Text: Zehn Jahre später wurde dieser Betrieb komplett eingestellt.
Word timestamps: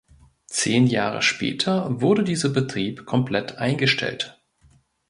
Zehn 0.47 0.87
Jahre 0.87 1.21
später 1.21 2.01
wurde 2.01 2.23
dieser 2.23 2.49
Betrieb 2.49 3.05
komplett 3.05 3.57
eingestellt. 3.59 4.41